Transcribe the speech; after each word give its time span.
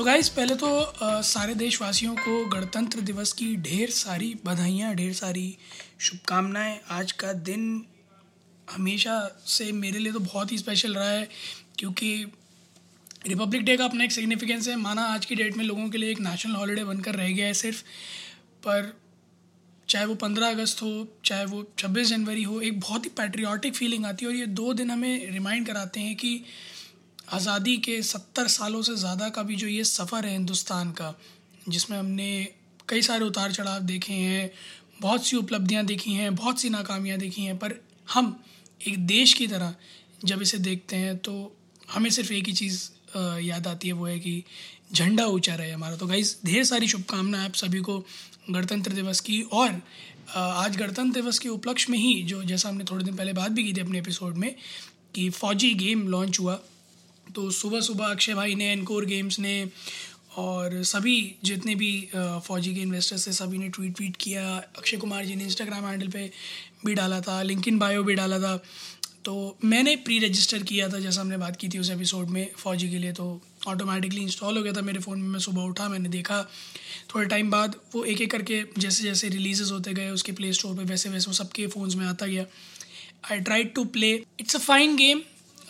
तो 0.00 0.04
गाइस 0.04 0.28
पहले 0.28 0.54
तो 0.54 0.68
आ, 0.80 1.20
सारे 1.20 1.54
देशवासियों 1.54 2.14
को 2.16 2.44
गणतंत्र 2.48 3.00
दिवस 3.00 3.32
की 3.32 3.56
ढेर 3.56 3.90
सारी 3.90 4.28
बधाइयाँ 4.44 4.94
ढेर 4.94 5.12
सारी 5.12 5.56
शुभकामनाएँ। 6.00 6.78
आज 6.90 7.12
का 7.12 7.32
दिन 7.48 7.84
हमेशा 8.68 9.16
से 9.46 9.70
मेरे 9.72 9.98
लिए 9.98 10.12
तो 10.12 10.20
बहुत 10.20 10.52
ही 10.52 10.58
स्पेशल 10.58 10.94
रहा 10.94 11.10
है 11.10 11.28
क्योंकि 11.78 12.12
रिपब्लिक 13.26 13.64
डे 13.64 13.76
का 13.76 13.84
अपना 13.84 14.04
एक 14.04 14.12
सिग्निफिकेंस 14.12 14.68
है। 14.68 14.76
माना 14.76 15.02
आज 15.04 15.26
की 15.26 15.34
डेट 15.34 15.56
में 15.56 15.64
लोगों 15.64 15.88
के 15.88 15.98
लिए 15.98 16.10
एक 16.10 16.20
नेशनल 16.20 16.54
हॉलीडे 16.54 16.84
बनकर 16.84 17.14
रह 17.14 17.28
गया 17.28 17.46
है 17.46 17.54
सिर्फ़ 17.54 17.82
पर 18.66 18.92
चाहे 19.88 20.06
वो 20.06 20.14
पंद्रह 20.14 20.50
अगस्त 20.50 20.82
हो 20.82 20.92
चाहे 21.24 21.44
वो 21.44 21.64
छब्बीस 21.78 22.08
जनवरी 22.08 22.42
हो 22.42 22.60
एक 22.60 22.80
बहुत 22.80 23.04
ही 23.04 23.10
पैट्रियाटिक 23.16 23.74
फीलिंग 23.74 24.06
आती 24.06 24.24
है 24.24 24.30
और 24.30 24.36
ये 24.36 24.46
दो 24.46 24.72
दिन 24.72 24.90
हमें 24.90 25.30
रिमाइंड 25.32 25.66
कराते 25.66 26.00
हैं 26.00 26.16
कि 26.16 26.38
आज़ादी 27.30 27.76
के 27.78 28.00
सत्तर 28.02 28.46
सालों 28.48 28.80
से 28.82 28.94
ज़्यादा 28.96 29.28
का 29.28 29.42
भी 29.42 29.56
जो 29.56 29.66
ये 29.66 29.84
सफ़र 29.84 30.26
है 30.26 30.32
हिंदुस्तान 30.32 30.90
का, 30.92 31.14
जिसमें 31.68 31.96
हमने 31.98 32.48
कई 32.88 33.02
सारे 33.02 33.24
उतार 33.24 33.52
चढ़ाव 33.52 33.80
देखे 33.82 34.12
हैं, 34.12 34.50
बहुत 35.00 35.26
सी 35.26 35.36
उपलब्धियाँ 35.36 35.84
देखी 35.86 36.12
हैं, 36.12 36.34
बहुत 36.34 36.60
सी 36.60 36.68
नाकामियाँ 36.70 37.18
देखी 37.18 37.42
हैं, 37.42 37.56
पर 37.58 37.74
हम 38.08 38.36
एक 38.88 39.06
देश 39.06 39.34
की 39.34 39.46
तरह 39.46 39.74
जब 40.24 40.42
इसे 40.42 40.58
देखते 40.60 40.96
हैं 40.96 41.16
तो 41.18 41.34
हमें 41.88 42.10
सिर्फ़ 42.10 42.32
एक 42.32 42.46
ही 42.46 42.52
चीज़ 42.52 42.88
याद 43.42 43.66
आती 43.66 43.88
है, 43.88 43.94
वो 43.94 44.06
है 44.06 44.18
कि 44.18 44.42
झंडा 44.92 45.24
ऊँचा 45.26 45.54
रहे 45.54 45.70
हमारा। 45.70 45.96
तो 45.96 46.06
गाइज़ 46.06 46.34
ढेर 46.46 46.64
सारी 46.64 46.88
शुभकामनाएँ 46.88 47.44
आप 47.44 47.54
सभी 47.54 47.80
को 47.80 47.98
गणतंत्र 48.50 48.92
दिवस 48.92 49.20
की 49.20 49.40
और 49.42 49.80
आज 50.34 50.76
गणतंत्र 50.76 51.20
दिवस 51.20 51.38
के 51.38 51.48
उपलक्ष्य 51.48 51.92
में 51.92 51.98
ही 51.98 52.22
जो 52.24 52.42
जैसा 52.44 52.68
हमने 52.68 52.84
थोड़े 52.90 53.04
दिन 53.04 53.16
पहले 53.16 53.32
बात 53.32 53.50
भी 53.50 53.64
की 53.64 53.72
थी 53.72 53.80
अपने 53.80 53.98
एपिसोड 53.98 54.36
में, 54.36 54.54
कि 55.14 55.28
फ़ौजी 55.30 55.72
गेम 55.74 56.06
लॉन्च 56.08 56.40
हुआ। 56.40 56.58
तो 57.34 57.50
सुबह 57.52 57.80
सुबह 57.80 58.06
अक्षय 58.06 58.34
भाई 58.34 58.54
ने 58.54 58.70
एनकोर 58.72 59.04
गेम्स 59.04 59.38
ने 59.38 59.68
और 60.38 60.82
सभी 60.84 61.16
जितने 61.44 61.74
भी 61.74 61.90
फ़ौजी 62.14 62.74
के 62.74 62.80
इन्वेस्टर्स 62.80 63.26
थे, 63.26 63.32
सभी 63.32 63.58
ने 63.58 63.68
ट्वीट 63.68 63.96
ट्वीट 63.96 64.16
किया। 64.16 64.56
अक्षय 64.78 64.96
कुमार 64.96 65.24
जी 65.24 65.34
ने 65.36 65.44
इंस्टाग्राम 65.44 65.86
हैंडल 65.86 66.08
पे 66.08 66.30
भी 66.86 66.94
डाला 66.94 67.20
था 67.20 67.42
लिंकिन 67.42 67.78
बायो 67.78 68.02
भी 68.02 68.14
डाला 68.14 68.38
था। 68.38 68.56
तो 69.24 69.58
मैंने 69.64 69.94
प्री 69.96 70.18
रजिस्टर 70.18 70.62
किया 70.62 70.88
था, 70.88 70.98
जैसा 70.98 71.20
हमने 71.20 71.36
बात 71.36 71.56
की 71.56 71.68
थी 71.68 71.78
उस 71.78 71.90
एपिसोड 71.90 72.28
में 72.28 72.46
फ़ौजी 72.58 72.88
के 72.90 72.98
लिए। 72.98 73.12
तो 73.12 73.40
ऑटोमेटिकली 73.68 74.22
इंस्टॉल 74.22 74.56
हो 74.56 74.62
गया 74.62 74.72
था 74.72 74.82
मेरे 74.82 75.00
फ़ोन 75.00 75.18
में, 75.20 75.28
मैं 75.28 75.40
सुबह 75.40 75.62
उठा, 75.62 75.88
मैंने 75.88 76.08
देखा। 76.08 76.42
थोड़े 77.14 77.26
टाइम 77.28 77.50
बाद 77.50 77.76
वो 77.94 78.04
एक 78.04 78.20
एक 78.20 78.30
करके 78.30 78.62
जैसे 78.78 79.02
जैसे 79.02 79.28
रिलीज़ 79.28 79.62
होते 79.72 79.92
गए, 79.94 80.10
उसके 80.10 80.32
प्ले 80.32 80.52
स्टोर 80.52 80.76
पर 80.76 80.84
वैसे 80.84 81.08
वैसे 81.08 81.26
वो 81.26 81.32
सबके 81.34 81.66
फ़ोन्स 81.66 81.94
में 81.94 82.06
आता 82.06 82.26
गया। 82.26 82.44
I 83.30 83.40
try 83.40 83.64
to 83.66 83.84
play 83.86 84.12
it's 84.40 84.56
a 84.56 84.58
fine 84.60 84.96
game 84.96 85.20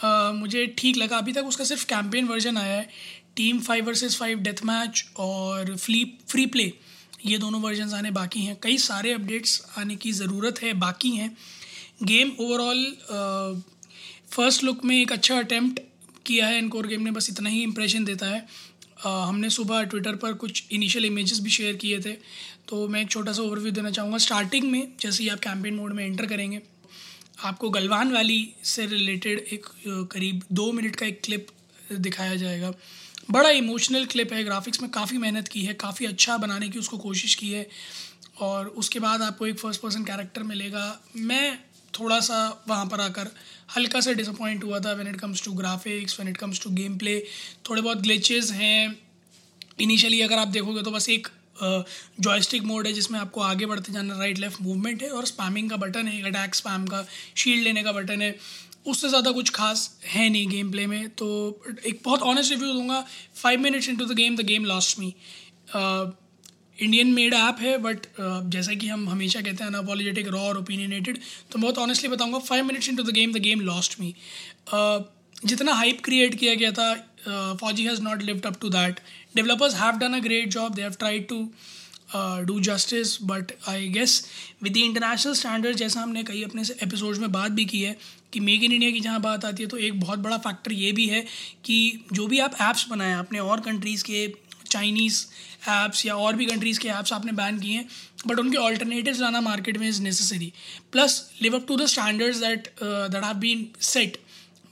मुझे 0.05 0.67
ठीक 0.79 0.97
लगा। 0.97 1.19
अभी 1.19 1.33
तक 1.33 1.45
उसका 1.45 1.65
सिर्फ़ 1.65 1.85
कैंपेन 1.87 2.27
वर्जन 2.27 2.57
आया 2.57 2.77
है। 2.77 2.89
Team 3.37 3.61
five 3.61 3.87
versus 3.87 4.17
five 4.17 4.39
death 4.39 4.65
match 4.65 5.05
और 5.17 5.77
फ्ली 5.77 6.05
फ्री 6.29 6.47
प्ले 6.47 6.73
ये 7.27 7.39
दोनों 7.39 7.61
वर्जन 7.63 7.95
आने 7.95 8.11
बाकी 8.11 8.41
हैं। 8.41 8.57
कई 8.63 8.79
सारे 8.79 9.13
अपडेट्स 9.13 9.63
आने 9.79 9.97
की 9.97 10.13
ज़रूरत 10.13 10.63
है 10.63 10.73
बाकी 10.77 11.11
हैं। 11.11 11.37
गेम 12.03 12.33
ओवरऑल 12.41 12.85
फ़र्स्ट 14.31 14.65
लुक 14.65 14.85
में 14.85 14.97
एक 15.01 15.13
अच्छा 15.13 15.39
अटैम्प्ट 15.39 15.81
किया 16.27 16.47
है 16.47 16.59
इनकोर 16.59 16.87
गेम 16.87 17.03
ने 17.03 17.11
बस 17.11 17.29
इतना 17.31 17.49
ही 17.49 17.63
इम्प्रेशन 17.63 18.05
देता 18.05 18.27
है। 18.27 18.41
uh, 18.43 19.07
हमने 19.07 19.51
सुबह 19.51 19.83
ट्विटर 19.83 20.17
पर 20.17 20.33
कुछ 20.35 20.63
इनिशियल 20.73 21.05
इमेजेस 21.05 21.41
भी 21.41 21.51
शेयर 21.51 21.77
किए 21.77 22.01
थे। 22.01 22.13
तो 22.69 22.87
मैं 22.89 23.01
एक 23.03 23.11
छोटा 23.11 23.33
सा 23.33 23.43
ओवरव्यू 23.43 23.73
देना 23.73 23.91
चाहूँगा। 23.91 24.19
स्टार्टिंग 24.19 24.71
में 24.73 24.93
जैसे 25.01 25.23
ही 25.23 25.29
आप 25.29 25.39
कैंपेन 25.39 25.75
मोड 25.75 25.93
में 25.93 26.05
एंटर 26.05 26.27
करेंगे 26.27 26.61
आपको 27.45 27.71
गलवान 27.71 28.13
वैली 28.13 28.53
से 28.65 28.87
रिलेटेड 28.87 29.39
एक 29.53 29.67
करीब 30.13 30.43
दो 30.53 30.71
मिनट 30.73 30.97
का 30.97 31.07
एक 31.07 31.21
क्लिप 31.25 31.47
दिखाया 31.93 32.35
जाएगा। 32.35 32.73
बड़ा 33.31 33.51
इमोशनल 33.51 34.05
क्लिप 34.07 34.33
है। 34.33 34.45
ग्राफिक्स 34.45 34.83
में 34.83 34.91
काफ़ी 34.91 35.19
मेहनत 35.19 35.49
की 35.49 35.65
है, 35.65 35.75
काफ़ी 35.75 36.07
अच्छा 36.07 36.37
बनाने 36.37 36.69
की 36.69 36.79
उसको 36.79 36.99
कोशिश 36.99 37.35
की 37.35 37.51
है। 37.51 37.69
और 38.41 38.67
उसके 38.67 39.01
बाद 39.01 39.23
आपको 39.23 39.47
एक 39.47 39.59
फ़र्स्ट 39.59 39.81
पर्सन 39.81 40.05
कैरेक्टर 40.05 40.43
मिलेगा। 40.43 40.85
मैं 41.17 41.59
थोड़ा 42.01 42.21
सा 42.21 42.65
वहाँ 42.69 42.87
पर 42.87 43.01
आकर 43.01 43.31
हल्का 43.77 44.01
सा 44.01 44.13
डिसअपॉइंट 44.13 44.65
हुआ 44.65 44.81
था 44.81 44.93
when 44.93 45.09
it 45.09 45.21
comes 45.21 45.45
to 45.45 45.53
graphics 45.53 46.19
when 46.21 46.31
it 46.31 46.37
comes 46.37 46.61
to 46.63 46.71
gameplay 46.99 47.19
थोड़े 47.71 47.83
बहुत 47.83 47.99
ग्लिचेस 47.99 48.51
हैं। 48.53 48.97
इनिशियली 49.81 50.21
अगर 50.21 50.39
आप 50.39 50.49
देखोगे 50.49 50.83
तो 50.83 50.91
बस 50.91 51.09
एक 51.09 51.29
जॉयस्टिक 51.63 52.63
मोड 52.63 52.87
है 52.87 52.93
जिसमें 52.93 53.19
आपको 53.21 53.41
आगे 53.43 53.67
बढ़ते 53.67 53.93
जाना 53.93 54.19
राइट 54.19 54.39
लेफ़्ट 54.39 54.61
मूवमेंट 54.63 55.03
है 55.03 55.11
और 55.11 55.27
स्पैमिंग 55.27 55.71
का 55.71 55.77
बटन 55.77 56.09
है 56.09 56.23
अटैक 56.31 56.55
स्पैम 56.55 56.87
का 56.87 57.05
शील्ड 57.37 57.65
लेने 57.65 57.83
का 57.83 57.93
बटन 57.93 58.23
है। 58.23 58.35
उससे 58.87 59.09
ज़्यादा 59.09 59.31
कुछ 59.31 59.51
खास 59.51 59.91
है 60.07 60.29
नहीं 60.29 60.49
गेम 60.49 60.71
प्ले 60.71 60.87
में। 60.87 61.09
तो 61.11 61.27
एक 61.87 62.01
बहुत 62.05 62.23
ऑनेस्ट 62.23 62.51
रिव्यू 62.51 62.73
दूँगा 62.73 63.05
five 63.35 63.61
minutes 63.61 63.89
into 63.97 64.05
the 64.05 64.17
game 64.17 64.37
the 64.37 64.47
game 64.47 64.65
lost 64.65 64.99
me 64.99 65.15
Indian 66.79 67.13
made 67.13 67.35
app 67.35 67.57
है 67.61 67.77
बट 67.79 68.07
जैसा 68.21 68.75
कि 68.75 68.87
हम 68.89 69.09
हमेशा 69.09 69.41
कहते 69.41 69.65
हैं 69.65 69.71
अनअपोलोजेटिक 69.71 70.29
रॉ 70.29 70.41
और 70.41 70.59
ओपिनियनेटेड 70.59 71.19
तो 71.53 71.59
बहुत 71.59 71.79
ऑनेस्टली 71.79 72.09
बताऊँगा 72.09 72.39
five 72.39 72.65
minutes 72.65 72.89
into 72.97 73.03
the 73.03 73.15
game 73.15 73.33
the 73.33 73.43
game 73.43 73.61
lost 73.61 74.01
me 74.01 74.15
जितना 75.45 75.73
हाइप 75.73 76.01
क्रिएट 76.05 76.35
किया 76.35 76.55
गया 76.55 76.73
था 76.73 76.95
Fauji 77.61 77.85
has 77.85 78.03
not 78.03 78.23
lived 78.23 78.47
up 78.47 78.61
to 78.61 78.69
that 78.69 79.01
developers 79.37 79.75
have 79.75 79.93
done 79.93 80.13
a 80.13 80.19
great 80.19 80.49
job 80.49 80.75
they 80.75 80.83
have 80.83 80.93
tried 80.93 81.29
to 81.29 81.51
do 82.17 82.61
justice 82.61 83.23
but 83.23 83.53
I 83.69 83.89
guess 83.89 84.27
with 84.63 84.73
the 84.73 84.77
international 84.77 85.35
standard 85.35 85.77
जैसा 85.77 86.01
हमने 86.01 86.23
कई 86.23 86.43
अपने 86.43 86.63
episode 86.63 87.17
में 87.17 87.33
बात 87.33 87.53
भी 87.53 87.65
की 87.65 87.83
है, 87.83 87.97
कि 88.33 88.41
मेक 88.41 88.63
इन 88.63 88.73
इंडिया 88.73 88.91
की 88.91 89.01
जहाँ 89.01 89.21
बात 89.21 89.45
आती 89.45 89.63
है 89.63 89.69
तो 89.69 89.77
एक 89.77 90.01
बहुत 90.01 90.19
बड़ा 90.19 90.39
फैक्टर 90.39 90.73
ये 90.73 90.93
भी 90.93 91.07
है 91.07 91.27
कि 91.65 92.05
जो 92.13 92.27
भी 92.27 92.39
आप 92.39 92.55
ऐप्स 92.61 92.89
बनाएँ 92.89 93.15
अपने 93.15 93.39
और 93.39 93.61
कंट्रीज़ 93.61 94.05
के 94.05 94.35
चाइनीज़ 94.71 95.27
ऐप्स 95.69 96.07
या 96.07 96.17
और 96.17 96.37
भी 96.37 96.47
कंट्रीज़ 96.47 96.81
के 96.81 96.89
ऐप्स 96.89 97.13
आपने 97.13 97.33
बैन 97.33 97.59
किए 97.59 97.73
हैं 97.73 97.89
बट 98.27 98.39
उनके 98.39 98.57
ऑल्टरनेटिव 98.57 99.17
लाना 99.21 99.41
मार्केट 99.41 99.79
में 99.79 99.89
is 99.89 100.03
necessary 100.03 100.53
plus 100.93 101.31
live 101.43 101.55
up 101.55 101.67
to 101.69 101.77
the 101.77 101.87
standards 101.87 102.39
that 102.39 102.69
that 102.83 103.25
have 103.25 103.35
been 103.35 103.71
set 103.81 104.19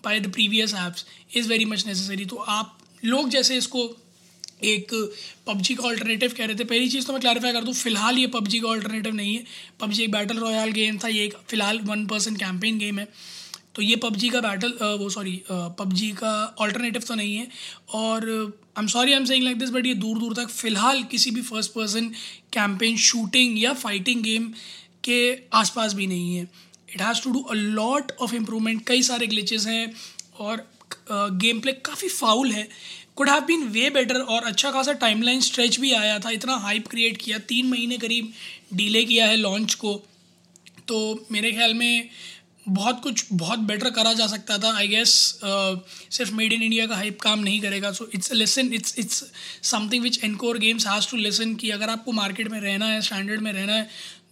by 0.09 0.21
the 0.21 0.33
previous 0.33 0.75
apps 0.77 1.07
is 1.37 1.49
very 1.49 1.65
much 1.67 1.87
necessary 1.87 2.25
तो 2.27 2.37
आप 2.51 2.77
लोग 3.05 3.29
जैसे 3.31 3.57
इसको 3.57 3.89
एक 4.65 4.93
पबजी 5.47 5.75
का 5.75 5.83
ऑल्टरनेटिव 5.87 6.33
कह 6.37 6.45
रहे 6.47 6.57
थे, 6.57 6.65
पहली 6.65 6.89
चीज़ 6.89 7.07
तो 7.07 7.13
मैं 7.13 7.21
क्लैरिफाई 7.21 7.53
कर 7.53 7.65
दूँ, 7.65 7.73
फ़िलहाल 7.75 8.17
ये 8.19 8.27
पबजी 8.29 8.61
का 8.61 8.69
ऑल्टरनेटिव 8.69 9.15
नहीं 9.15 9.35
है। 9.35 9.45
पबजी 9.81 10.03
एक 10.05 10.11
बैटल 10.13 10.39
रॉयल 10.39 10.73
गेम 10.73 10.99
था, 10.99 11.09
ये 11.09 11.25
एक 11.25 11.35
फ़िलहाल 11.49 11.79
वन 11.85 12.07
पर्सन 12.07 12.37
कैंपेन 12.37 12.79
गेम 12.79 12.99
है। 12.99 13.07
तो 13.75 13.83
ये 13.83 13.97
पबजी 13.99 14.29
का 14.29 14.41
बैटल 14.41 14.73
वो 15.01 15.09
सॉरी 15.11 15.43
पबजी 15.51 16.11
का 16.13 16.33
ऑल्टरनेटिव 16.61 17.03
तो 17.09 17.15
नहीं 17.15 17.37
है। 17.37 17.47
और 17.95 18.29
I 18.29 18.83
am 18.83 18.87
sorry 18.89 19.13
I 19.13 19.19
am 19.19 19.25
saying 19.25 19.45
like 19.45 19.59
this 19.59 19.71
but 19.71 19.87
ये 19.87 19.95
दूर 19.97 20.19
दूर 20.19 20.35
तक 20.35 20.49
फ़िलहाल 20.51 21.03
किसी 21.11 21.31
भी 21.31 21.43
फ़र्स्ट 21.43 21.73
पर्सन 21.73 22.09
कैंपेन 22.53 22.97
शूटिंग 23.07 23.63
या 23.63 23.73
फाइटिंग 23.77 24.23
गेम 24.23 24.53
के 25.05 25.21
आसपास 25.55 25.95
भी 25.95 26.07
नहीं 26.07 26.35
है। 26.37 26.49
It 26.95 27.03
has 27.03 27.23
to 27.23 27.31
do 27.33 27.41
a 27.41 27.55
lot 27.55 28.13
of 28.21 28.35
improvement 28.35 28.87
कई 28.87 29.03
सारे 29.03 29.27
ग्लिचेस 29.27 29.67
हैं 29.67 29.93
और 30.41 30.67
गेम 31.13 31.61
प्ले 31.61 31.73
काफ़ी 31.73 32.09
फाउल 32.09 32.51
है। 32.53 32.69
Could 33.17 33.29
have 33.29 33.41
been 33.45 33.63
way 33.69 33.89
better 33.91 34.21
और 34.21 34.45
अच्छा 34.47 34.71
खासा 34.71 34.93
टाइमलाइन 34.95 35.41
स्ट्रेच 35.41 35.79
भी 35.81 35.93
आया 35.93 36.19
था। 36.19 36.31
इतना 36.31 36.57
हाइप 36.59 36.89
क्रिएट 36.89 37.17
किया। 37.17 37.39
तीन 37.49 37.67
महीने 37.67 37.99
करीब 37.99 38.33
डिले 38.75 39.05
किया 39.05 39.27
है 39.27 39.37
लॉन्च 39.37 39.75
को। 39.75 39.95
तो 40.89 41.27
मेरे 41.33 41.53
ख्याल 41.53 41.75
में 41.75 42.09
बहुत 42.67 43.01
कुछ 43.03 43.25
बहुत 43.33 43.59
बेटर 43.59 43.91
करा 43.91 44.13
जा 44.13 44.27
सकता 44.27 44.57
था 44.59 44.73
आई 44.77 44.89
गेस 44.89 45.11
सिर्फ़ 45.43 46.33
मेड 46.35 46.53
इन 46.53 46.63
इंडिया 46.63 46.87
का 46.87 46.97
हाइप 46.97 47.21
काम 47.21 47.39
नहीं 47.41 47.61
करेगा। 47.61 47.93
So 47.93 48.09
it's 48.15 48.33
lesson 48.33 48.73
it's 48.75 48.95
it's 48.99 49.25
something 49.63 50.03
which 50.03 50.19
Encore 50.25 50.59
Games 50.59 50.87
has 50.87 51.11
to 51.11 51.17
lesson 51.17 51.55
कि 51.55 51.71
अगर 51.71 51.91
आपको 51.91 52.13
मार्केट 52.13 52.49
में 52.49 52.61
रहना 52.61 52.87
है 52.87 53.01
स्टैंडर्ड 53.03 53.41
में 53.41 53.53
रहना 53.53 53.73
है 53.73 53.89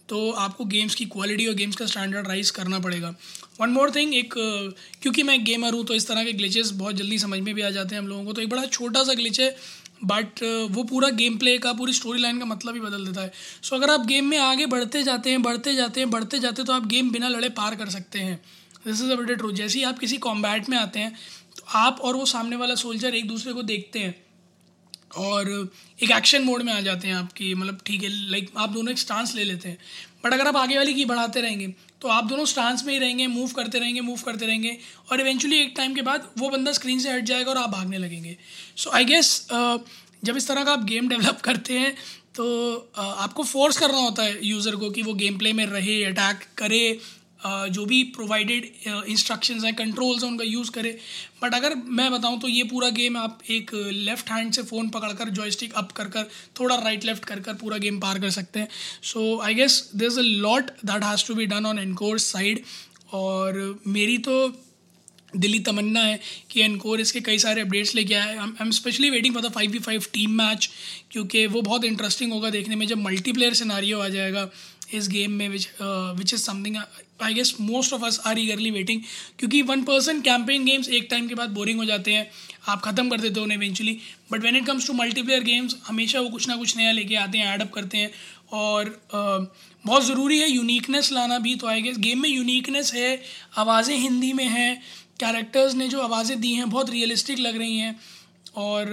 तो 0.09 0.29
आपको 0.31 0.65
गेम्स 0.65 0.95
की 0.95 1.05
क्वालिटी 1.07 1.45
और 1.47 1.53
गेम्स 1.53 1.75
का 1.75 1.85
स्टैंडर्ड 1.85 2.27
राइज 2.27 2.49
करना 2.51 2.79
पड़ेगा। 2.79 3.13
वन 3.61 3.69
मोर 3.69 3.91
थिंग 3.91 4.13
एक, 4.15 4.33
क्योंकि 5.01 5.23
मैं 5.23 5.43
गेमर 5.43 5.73
हूँ 5.73 5.85
तो 5.85 5.93
इस 5.93 6.07
तरह 6.07 6.23
के 6.23 6.33
ग्लिचेस 6.33 6.71
बहुत 6.73 6.95
जल्दी 6.95 7.17
समझ 7.19 7.39
में 7.39 7.53
भी 7.55 7.61
आ 7.61 7.69
जाते 7.69 7.95
हैं 7.95 8.01
हम 8.01 8.07
लोगों 8.07 8.25
को। 8.25 8.33
तो 8.33 8.41
एक 8.41 8.49
बड़ा 8.49 8.65
छोटा 8.67 9.03
सा 9.03 9.13
ग्लिच 9.13 9.39
है 9.39 9.55
बट 10.03 10.43
वो 10.71 10.83
पूरा 10.83 11.09
गेम 11.11 11.37
प्ले 11.37 11.57
का, 11.57 11.73
पूरी 11.73 11.93
स्टोरी 11.93 12.21
लाइन 12.21 12.39
का 12.39 12.45
मतलब 12.45 12.73
ही 12.73 12.81
बदल 12.81 13.05
देता 13.05 13.21
है। 13.21 13.31
सो 13.63 13.75
अगर 13.75 13.89
आप 13.89 14.05
गेम 14.05 14.25
में 14.25 14.37
आगे 14.37 14.65
बढ़ते 14.65 15.03
जाते 15.03 15.29
हैं, 15.29 15.41
बढ़ते 15.41 15.73
जाते 15.75 15.99
हैं, 15.99 16.09
बढ़ते 16.09 16.39
जाते 16.39 16.61
हैं 16.61 16.65
तो 16.65 16.73
आप 16.73 16.87
गेम 16.87 17.11
बिना 17.11 17.27
लड़े 17.29 17.49
पार 17.51 17.75
कर 17.75 17.89
सकते 17.89 18.19
हैं। 18.19 18.39
दिस 18.85 19.01
इज़ 19.01 19.11
अ 19.11 19.15
ट्रू 19.27 19.51
जैसे 19.53 19.79
ही 19.79 19.85
आप 19.85 19.99
किसी 19.99 20.17
कॉम्बैट 20.19 20.69
में 20.69 20.77
आते 20.77 20.99
हैं 20.99 21.11
तो 21.57 21.63
आप 21.75 21.99
और 22.01 22.15
वो 22.15 22.25
सामने 22.27 22.55
वाला 22.55 22.75
सोल्जर 22.75 23.15
एक 23.15 23.27
दूसरे 23.27 23.53
को 23.53 23.63
देखते 23.63 23.99
हैं। 23.99 24.15
और 25.11 25.49
एक 26.03 26.11
एक्शन 26.11 26.43
मोड 26.43 26.61
में 26.61 26.73
आ 26.73 26.79
जाते 26.81 27.07
हैं 27.07 27.15
आपकी 27.15 27.53
मतलब 27.55 27.79
ठीक 27.85 28.03
है 28.03 28.09
लाइक 28.31 28.49
आप 28.57 28.69
दोनों 28.69 28.91
एक 28.91 28.99
स्टांस 28.99 29.35
ले 29.35 29.43
लेते 29.43 29.69
हैं। 29.69 29.77
बट 30.25 30.33
अगर 30.33 30.47
आप 30.47 30.57
आगे 30.57 30.77
वाली 30.77 30.93
की 30.93 31.05
बढ़ाते 31.05 31.41
रहेंगे 31.41 31.67
तो 32.01 32.07
आप 32.07 32.25
दोनों 32.25 32.45
स्टांस 32.45 32.83
में 32.85 32.93
ही 32.93 32.99
रहेंगे 32.99 33.27
मूव 33.27 33.51
करते 33.51 33.79
रहेंगे 33.79 34.01
मूव 34.01 34.21
करते 34.25 34.45
रहेंगे 34.45 34.77
और 35.11 35.21
इवेंचुअली 35.21 35.57
एक 35.57 35.73
टाइम 35.77 35.93
के 35.95 36.01
बाद 36.01 36.29
वो 36.37 36.49
बंदा 36.49 36.71
स्क्रीन 36.71 36.99
से 36.99 37.11
हट 37.11 37.23
जाएगा 37.23 37.51
और 37.51 37.57
आप 37.57 37.69
भागने 37.69 37.97
लगेंगे। 37.97 38.37
सो 38.75 38.89
आई 38.89 39.05
गेस 39.05 39.47
जब 40.23 40.37
इस 40.37 40.47
तरह 40.47 40.63
का 40.63 40.73
आप 40.73 40.83
गेम 40.85 41.09
डेवलप 41.09 41.41
करते 41.41 41.73
हैं 41.73 41.95
तो 42.35 42.45
uh, 42.75 42.99
आपको 42.99 43.43
फोर्स 43.43 43.77
करना 43.77 43.97
होता 43.97 44.23
है 44.23 44.45
यूज़र 44.45 44.75
को 44.75 44.89
कि 44.89 45.01
वो 45.01 45.13
गेम 45.13 45.37
प्ले 45.37 45.53
में 45.53 45.65
रहे 45.65 46.03
अटैक 46.03 46.43
करे 46.57 46.99
जो 47.45 47.85
भी 47.85 48.01
प्रोवाइडेड 48.15 48.65
इंस्ट्रक्शंस 48.87 49.63
हैं 49.63 49.73
कंट्रोल्स 49.75 50.23
हैं, 50.23 50.29
उनका 50.31 50.43
यूज़ 50.43 50.71
करें। 50.71 50.93
बट 51.43 51.53
अगर 51.55 51.75
मैं 51.75 52.11
बताऊँ 52.11 52.39
तो 52.39 52.47
ये 52.47 52.63
पूरा 52.65 52.89
गेम 52.91 53.17
आप 53.17 53.39
एक 53.51 53.71
लेफ़्ट 53.93 54.29
हैंड 54.31 54.51
से 54.53 54.63
फ़ोन 54.63 54.89
पकड़कर 54.89 55.29
जॉयस्टिक 55.31 55.73
अप 55.73 55.91
कर 55.91 56.07
कर, 56.07 56.27
थोड़ा 56.59 56.75
राइट 56.77 57.05
लेफ़्ट 57.05 57.25
कर 57.25 57.39
कर 57.39 57.53
पूरा 57.55 57.77
गेम 57.79 57.99
पार 57.99 58.19
कर 58.19 58.29
सकते 58.31 58.59
हैं। 58.59 58.67
So 59.03 59.39
I 59.39 59.53
guess 59.55 59.81
is 59.95 60.19
a 60.19 60.23
lot 60.23 60.71
that 60.85 61.03
has 61.03 61.25
to 61.27 61.35
be 61.35 61.45
done 61.47 61.65
on 61.65 61.79
Encore's 61.79 62.31
side 62.31 62.63
और 63.13 63.79
मेरी 63.87 64.17
तो 64.19 64.47
दिल्ली 65.35 65.59
तमन्ना 65.59 65.99
है 66.01 66.19
कि 66.51 66.61
एनकोर 66.61 67.01
इसके 67.01 67.19
कई 67.21 67.37
सारे 67.39 67.61
अपडेट्स 67.61 67.93
लेके 67.95 68.13
आए। 68.15 68.35
I 68.37 68.47
am 68.61 68.71
specially 68.73 69.09
waiting 69.09 69.33
for 69.33 69.43
the 69.43 69.51
five 69.53 69.71
v 69.71 69.79
five 69.79 70.05
team 70.13 70.31
match 70.37 70.69
क्योंकि 71.11 71.45
वो 71.47 71.61
बहुत 71.61 71.85
इंटरेस्टिंग 71.85 72.31
होगा 72.33 72.49
देखने 72.49 72.75
में, 72.75 72.85
जब 72.87 72.97
मल्टीप्लेयर 72.99 73.53
सिनारियो 73.53 73.99
आ 73.99 74.07
जाएगा 74.09 74.49
इस 74.93 75.07
गेम 75.09 75.31
में 75.31 75.47
which 75.49 75.67
which 75.81 76.33
is 76.33 76.41
something 76.41 76.75
I 77.19 77.33
guess 77.33 77.55
most 77.59 77.93
of 77.93 78.03
us 78.05 78.19
are 78.25 78.39
eagerly 78.39 78.71
waiting 78.71 79.01
क्योंकि 79.39 79.61
वन 79.63 79.83
पर्सन 79.83 80.21
कैंपेन 80.21 80.65
गेम्स 80.65 80.89
एक 80.89 81.07
टाइम 81.11 81.27
के 81.27 81.35
बाद 81.35 81.49
बोरिंग 81.51 81.79
हो 81.79 81.85
जाते 81.85 82.13
हैं। 82.13 82.29
आप 82.67 82.81
ख़त्म 82.81 83.09
कर 83.09 83.21
देते 83.21 83.39
हो 83.39 83.43
उन्हें 83.43 83.57
eventually 83.57 83.97
but 84.31 84.43
when 84.43 84.55
it 84.55 84.65
comes 84.65 84.87
to 84.87 84.93
multiplayer 84.93 85.43
games 85.43 85.75
हमेशा 85.87 86.19
वो 86.19 86.29
कुछ 86.29 86.47
ना 86.47 86.55
कुछ 86.55 86.75
नया 86.77 86.91
लेके 86.91 87.15
आते 87.17 87.37
हैं 87.37 87.53
एडअप 87.53 87.71
करते 87.73 87.97
हैं। 87.97 88.11
और 88.53 88.89
बहुत 89.13 90.03
ज़रूरी 90.05 90.39
है 90.39 90.49
यूनिकनेस 90.49 91.11
लाना 91.11 91.39
भी। 91.39 91.55
तो 91.55 91.67
आई 91.67 91.81
गेस 91.81 91.97
गेम 91.99 92.21
में 92.21 92.29
यूनिकनेस 92.29 92.93
है, 92.93 93.21
आवाज़ें 93.57 93.95
हिंदी 93.97 94.31
में 94.33 94.45
हैं 94.45 94.81
कैरेक्टर्स 95.19 95.73
ने 95.75 95.87
जो 95.87 96.01
आवाज़ें 96.01 96.39
दी 96.41 96.51
हैं, 96.53 96.69
बहुत 96.69 96.89
रियलिस्टिक 96.89 97.39
लग 97.39 97.57
रही 97.57 97.77
हैं। 97.77 97.99
और 98.57 98.91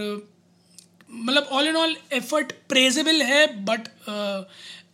मतलब 1.11 1.49
all 1.53 1.69
in 1.69 1.77
all 1.77 1.97
effort 2.13 2.53
praisable 2.69 3.23
है 3.23 3.47
बट 3.65 3.89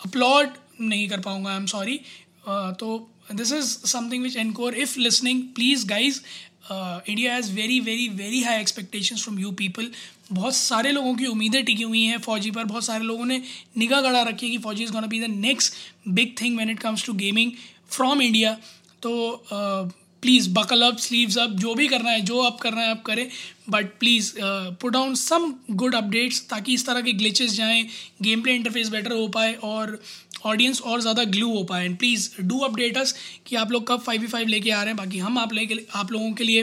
अपलॉड 0.07 0.49
नहीं 0.81 1.09
कर 1.09 1.21
पाऊँगा 1.21 1.51
आई 1.51 1.57
एम 1.57 1.67
सॉरी 1.67 2.01
तो 2.49 2.89
this 3.35 3.53
is 3.53 3.67
something 3.87 4.23
which 4.23 4.37
Encore 4.37 4.75
if 4.77 4.99
listening 4.99 5.43
please 5.55 5.87
guys 5.89 6.21
India 6.73 7.35
has 7.35 7.53
very 7.53 7.79
very 7.81 8.09
very 8.17 8.41
high 8.43 8.61
expectation 8.61 9.17
from 9.17 9.39
you 9.39 9.51
people 9.61 9.91
बहुत 10.33 10.55
सारे 10.55 10.93
लोगों 10.93 11.15
की 11.15 11.27
उम्मीदें 11.27 11.65
टिकी 11.65 11.83
हुई 11.83 12.03
हैं 12.03 12.19
फौजी 12.21 12.51
पर। 12.51 12.65
बहुत 12.65 12.85
सारे 12.85 13.05
लोगों 13.05 13.25
ने 13.27 13.43
निगाह 13.79 14.01
गड़ा 14.01 14.23
रखी 14.23 14.47
है 14.47 14.53
कि 14.53 14.59
Fauji 14.59 14.85
is 14.85 14.93
gonna 14.93 15.07
be 15.07 15.21
the 15.21 15.31
next 15.31 15.75
big 16.09 16.35
thing 16.43 16.57
when 16.57 16.71
it 16.71 16.81
comes 16.81 17.07
to 17.07 17.13
gaming 17.15 17.53
from 17.91 18.23
India 18.23 18.53
तो 19.03 19.13
please 20.23 20.49
buckle 20.55 20.83
up 20.83 20.97
sleeves 20.99 21.37
up 21.39 21.51
जो 21.51 21.75
भी 21.75 21.87
करना 21.89 22.11
है, 22.11 22.21
जो 22.21 22.41
आप 22.41 22.59
करना 22.61 22.81
है, 22.81 22.91
आप 22.91 23.03
करें। 23.03 23.29
But 23.71 23.87
please 24.01 24.33
put 24.39 24.93
down 24.93 25.15
some 25.15 25.53
good 25.73 25.95
updates 25.95 26.41
ताकि 26.51 26.75
इस 26.75 26.87
तरह 26.87 27.01
के 27.03 27.13
ग्लिचेस 27.13 27.53
जाएँ 27.53 27.87
गेम 28.23 28.41
प्ले 28.43 28.55
इंटरफेस 28.55 28.89
बेटर 28.89 29.13
हो 29.13 29.29
पाए 29.29 29.53
और 29.65 30.01
ऑडियंस 30.47 30.81
और 30.81 31.01
ज़्यादा 31.01 31.25
ग्लू 31.27 31.53
हो 31.53 31.63
पाए। 31.65 31.85
And 31.85 31.97
please 31.99 32.31
do 32.41 32.59
update 32.59 32.99
us 32.99 33.15
कि 33.47 33.57
आप 33.57 33.73
लोग 33.73 33.87
कब 33.89 34.01
फाइव 34.01 34.27
फाइव 34.27 34.49
लेके 34.49 34.71
आ 34.71 34.83
रहे 34.83 34.89
हैं। 34.89 34.97
बाकी 34.97 35.19
हम 35.19 35.39
आप 35.39 35.53
लेके 35.53 35.79
आप 35.95 36.13
लोगों 36.13 36.33
के 36.33 36.45
लिए 36.45 36.63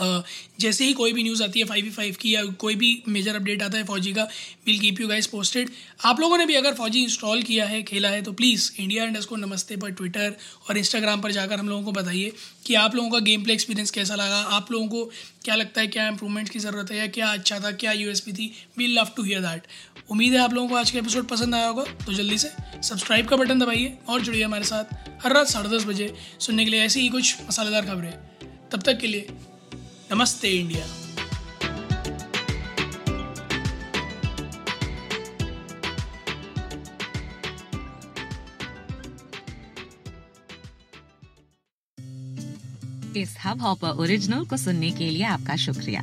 जैसे 0.00 0.84
ही 0.84 0.92
कोई 0.92 1.12
भी 1.12 1.22
न्यूज़ 1.22 1.42
आती 1.42 1.60
है 1.60 1.66
फाइव 1.66 1.90
फाइव 1.90 2.16
की 2.20 2.34
या 2.34 2.44
कोई 2.58 2.74
भी 2.74 3.02
मेजर 3.08 3.36
अपडेट 3.36 3.62
आता 3.62 3.78
है 3.78 3.84
फौजी 3.84 4.12
का 4.12 4.22
will 4.66 4.78
keep 4.80 5.00
you 5.00 5.08
guys 5.08 5.26
posted 5.26 5.70
आप 6.04 6.20
लोगों 6.20 6.38
ने 6.38 6.46
भी 6.46 6.54
अगर 6.54 6.74
फौजी 6.74 7.02
इंस्टॉल 7.02 7.42
किया 7.42 7.66
है, 7.66 7.82
खेला 7.82 8.08
है 8.08 8.22
तो 8.22 8.32
प्लीज़ 8.32 8.70
इंडिया 8.78 9.04
इंडस 9.04 9.24
को 9.24 9.36
नमस्ते 9.36 9.76
पर 9.76 9.90
ट्विटर 9.90 10.34
और 10.68 10.78
इंस्टाग्राम 10.78 11.20
पर 11.20 11.32
जाकर 11.32 11.58
हम 11.58 11.68
लोगों 11.68 11.84
को 11.84 11.92
बताइए 11.92 12.32
कि 12.66 12.74
आप 12.74 12.94
लोगों 12.94 13.10
का 13.10 13.18
गेम 13.20 13.44
प्ले 13.44 13.54
एक्सपीरियंस 13.54 13.90
कैसा 13.90 14.14
लगा, 14.14 14.36
आप 14.36 14.72
लोगों 14.72 14.88
को 14.88 15.04
क्या 15.44 15.54
लगता 15.54 15.80
है, 15.80 15.86
क्या 15.86 16.08
इंप्रूवमेंट 16.08 16.48
की 16.48 16.58
ज़रूरत 16.58 16.90
है 16.90 16.98
या 16.98 17.06
क्या 17.08 17.32
अच्छा 17.32 17.60
था, 17.60 17.72
क्या 17.72 17.92
यूएसपी 17.92 18.32
थी 18.32 18.52
we 18.78 18.86
love 18.86 19.08
to 19.16 19.22
hear 19.22 19.40
that 19.40 19.66
उम्मीद 20.10 20.32
है 20.32 20.38
आप 20.38 20.54
लोगों 20.54 20.68
को 20.68 20.76
आज 20.76 20.90
का 20.90 20.98
एपिसोड 20.98 21.28
पसंद 21.28 21.54
आया 21.54 21.66
होगा 21.66 21.84
तो 22.06 22.12
जल्दी 22.12 22.38
से 22.38 22.50
सब्सक्राइब 22.82 23.28
का 23.28 23.36
बटन 23.36 23.58
दबाइए 23.58 23.96
और 24.08 24.20
जुड़िए 24.20 24.44
हमारे 24.44 24.64
साथ 24.64 24.94
हर 25.24 25.34
रात 25.34 25.48
साढ़े 25.48 25.68
दस 25.68 25.84
बजे 25.84 26.14
सुनने 26.40 26.64
के 26.64 26.70
लिए 26.70 26.84
ऐसी 26.84 27.00
ही 27.00 27.08
कुछ 27.08 27.36
मसालेदार 27.48 27.86
खबरें। 27.86 28.12
तब 28.70 28.82
तक 28.82 28.98
के 28.98 29.06
लिए 29.06 29.26
नमस्ते 30.14 30.48
इंडिया। 30.48 30.84
इस 43.16 43.36
हब 43.44 43.60
हॉपर 43.60 43.88
ओरिजिनल 43.88 44.44
को 44.44 44.56
सुनने 44.56 44.90
के 44.90 45.10
लिए 45.10 45.24
आपका 45.24 45.56
शुक्रिया। 45.56 46.02